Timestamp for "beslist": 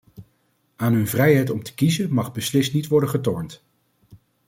2.31-2.73